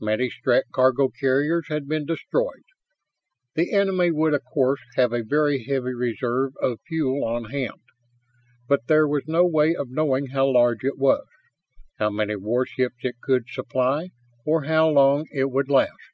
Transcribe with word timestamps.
Many 0.00 0.30
Strett 0.30 0.66
cargo 0.72 1.08
carriers 1.08 1.66
had 1.66 1.88
been 1.88 2.06
destroyed. 2.06 2.62
The 3.56 3.72
enemy 3.72 4.12
would 4.12 4.32
of 4.32 4.44
course 4.44 4.78
have 4.94 5.12
a 5.12 5.24
very 5.24 5.64
heavy 5.64 5.92
reserve 5.92 6.52
of 6.62 6.78
fuel 6.86 7.24
on 7.24 7.46
hand. 7.50 7.80
But 8.68 8.86
there 8.86 9.08
was 9.08 9.24
no 9.26 9.44
way 9.44 9.74
of 9.74 9.90
knowing 9.90 10.28
how 10.28 10.46
large 10.52 10.84
it 10.84 10.98
was, 10.98 11.26
how 11.98 12.10
many 12.10 12.36
warships 12.36 12.98
it 13.04 13.16
could 13.20 13.48
supply, 13.48 14.10
or 14.46 14.66
how 14.66 14.88
long 14.88 15.26
it 15.32 15.50
would 15.50 15.68
last. 15.68 16.12